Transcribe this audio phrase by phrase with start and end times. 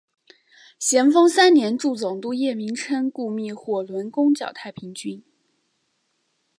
[0.79, 5.23] 咸丰三年助总督叶名琛雇觅火轮攻剿太平军。